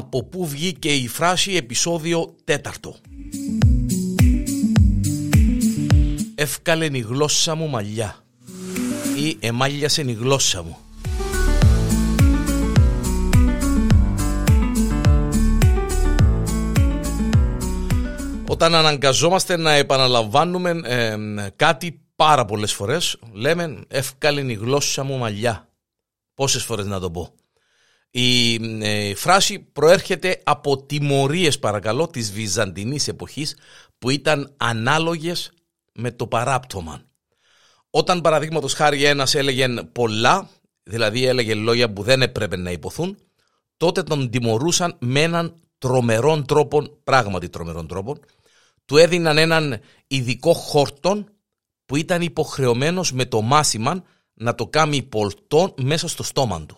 από 0.00 0.24
πού 0.24 0.46
βγήκε 0.46 0.94
η 0.94 1.08
φράση 1.08 1.54
επεισόδιο 1.54 2.34
τέταρτο. 2.44 2.96
Εύκαλε 6.34 6.84
η 6.92 6.98
γλώσσα 6.98 7.54
μου 7.54 7.68
μαλλιά 7.68 8.16
ή 9.16 9.36
εμάλιασε 9.40 10.02
η 10.02 10.12
γλώσσα 10.12 10.62
μου. 10.62 10.76
Όταν 18.48 18.74
αναγκαζόμαστε 18.74 19.56
να 19.56 19.72
επαναλαμβάνουμε 19.72 20.80
κάτι 21.56 22.00
πάρα 22.16 22.44
πολλές 22.44 22.72
φορές, 22.72 23.16
λέμε 23.32 23.82
εύκαλε 23.88 24.40
η 24.40 24.54
γλώσσα 24.54 25.02
μου 25.02 25.18
μαλλιά. 25.18 25.68
Πόσες 26.34 26.64
φορές 26.64 26.86
να 26.86 27.00
το 27.00 27.10
πω. 27.10 27.34
Η 28.10 28.54
ε, 28.82 29.14
φράση 29.14 29.58
προέρχεται 29.58 30.40
από 30.44 30.82
τιμωρίες 30.82 31.58
παρακαλώ 31.58 32.08
της 32.08 32.32
Βυζαντινής 32.32 33.08
εποχής 33.08 33.56
που 33.98 34.10
ήταν 34.10 34.54
ανάλογες 34.56 35.52
με 35.92 36.10
το 36.10 36.26
παράπτωμα. 36.26 37.02
Όταν 37.90 38.20
παραδείγματος 38.20 38.74
χάρη 38.74 39.04
ένας 39.04 39.34
έλεγε 39.34 39.68
πολλά, 39.92 40.48
δηλαδή 40.82 41.26
έλεγε 41.26 41.54
λόγια 41.54 41.92
που 41.92 42.02
δεν 42.02 42.22
έπρεπε 42.22 42.56
να 42.56 42.70
υποθούν, 42.70 43.18
τότε 43.76 44.02
τον 44.02 44.30
τιμωρούσαν 44.30 44.96
με 44.98 45.22
έναν 45.22 45.54
τρομερόν 45.78 46.46
τρόπο, 46.46 46.82
πράγματι 47.04 47.48
τρομερόν 47.48 47.86
τρόπο, 47.86 48.16
του 48.84 48.96
έδιναν 48.96 49.38
έναν 49.38 49.80
ειδικό 50.06 50.52
χόρτον 50.52 51.32
που 51.86 51.96
ήταν 51.96 52.22
υποχρεωμένος 52.22 53.12
με 53.12 53.24
το 53.24 53.40
μάσιμαν 53.40 54.04
να 54.34 54.54
το 54.54 54.66
κάνει 54.66 55.02
πολτό 55.02 55.74
μέσα 55.82 56.08
στο 56.08 56.22
στόμα 56.22 56.66
του. 56.66 56.76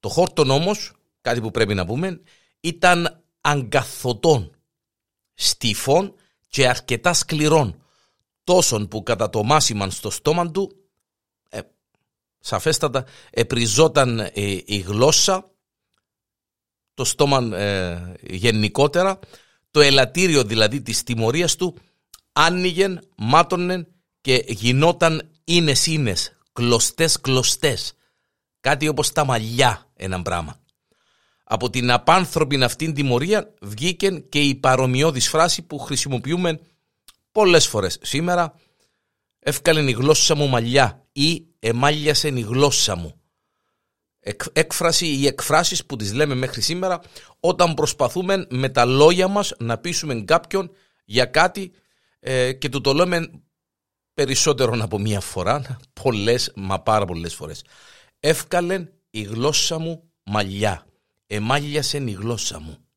Το 0.00 0.08
χόρτον 0.08 0.50
όμως, 0.50 0.92
κάτι 1.20 1.40
που 1.40 1.50
πρέπει 1.50 1.74
να 1.74 1.86
πούμε, 1.86 2.20
ήταν 2.60 3.24
αγκαθωτών, 3.40 4.56
στιφών 5.34 6.14
και 6.48 6.68
αρκετά 6.68 7.12
σκληρών, 7.12 7.82
τόσων 8.44 8.88
που 8.88 9.02
κατά 9.02 9.30
το 9.30 9.42
μάσιμαν 9.42 9.90
στο 9.90 10.10
στόμα 10.10 10.50
του, 10.50 10.76
ε, 11.50 11.60
σαφέστατα, 12.38 13.04
επριζόταν 13.30 14.18
ε, 14.18 14.30
η 14.64 14.78
γλώσσα, 14.78 15.50
το 16.94 17.04
στόμα 17.04 17.56
ε, 17.56 18.14
γενικότερα, 18.22 19.18
το 19.70 19.80
ελαττήριο 19.80 20.44
δηλαδή 20.44 20.82
της 20.82 21.02
τιμωρίας 21.02 21.56
του, 21.56 21.76
άνοιγεν, 22.32 23.00
μάτωνε 23.16 23.86
και 24.20 24.44
γινόταν 24.48 25.30
ίνες 25.44 25.86
ίνες, 25.86 26.36
κλωστές 26.52 27.20
κλωστές. 27.20 27.92
Κάτι 28.60 28.88
όπως 28.88 29.12
τα 29.12 29.24
μαλλιά 29.24 29.87
ένα 29.98 30.22
πράγμα. 30.22 30.56
Από 31.44 31.70
την 31.70 31.90
απάνθρωπη 31.90 32.62
αυτήν 32.62 32.94
τιμωρία 32.94 33.54
βγήκε 33.60 34.10
και 34.10 34.40
η 34.40 34.54
παρομοιώδης 34.54 35.28
φράση 35.28 35.62
που 35.62 35.78
χρησιμοποιούμε 35.78 36.60
πολλές 37.32 37.66
φορές 37.66 37.98
σήμερα 38.02 38.54
«Εύκαλεν 39.38 39.88
η 39.88 39.92
γλώσσα 39.92 40.34
μου 40.34 40.48
μαλλιά» 40.48 41.06
ή 41.12 41.46
«Εμάλιασε 41.58 42.28
η 42.28 42.40
γλώσσα 42.40 42.96
μου». 42.96 43.12
Έκφραση 44.52 45.06
ή 45.06 45.26
εκφράσεις 45.26 45.86
που 45.86 45.96
τις 45.96 46.12
λέμε 46.12 46.34
μέχρι 46.34 46.60
σήμερα 46.60 47.00
όταν 47.40 47.74
προσπαθούμε 47.74 48.46
με 48.50 48.68
τα 48.68 48.84
λόγια 48.84 49.28
μας 49.28 49.52
να 49.58 49.78
πείσουμε 49.78 50.14
κάποιον 50.14 50.70
για 51.04 51.24
κάτι 51.24 51.72
ε, 52.20 52.52
και 52.52 52.68
του 52.68 52.80
το 52.80 52.92
λέμε 52.92 53.30
περισσότερο 54.14 54.76
από 54.80 54.98
μία 54.98 55.20
φορά, 55.20 55.78
πολλές 56.02 56.52
μα 56.56 56.80
πάρα 56.80 57.04
πολλές 57.04 57.34
φορές. 57.34 57.64
«Εύκαλεν 58.20 58.92
η 59.18 59.22
γλώσσα 59.22 59.78
μου 59.78 60.10
μαλλιά, 60.24 60.86
εμάλιασε 61.26 61.96
η 61.96 62.10
γλώσσα 62.10 62.60
μου». 62.60 62.87